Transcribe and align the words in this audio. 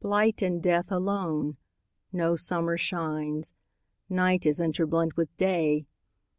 Blight 0.00 0.40
and 0.40 0.62
death 0.62 0.90
alone.No 0.90 2.36
summer 2.36 2.78
shines. 2.78 3.52
Night 4.08 4.46
is 4.46 4.58
interblent 4.58 5.14
with 5.18 5.36
Day. 5.36 5.84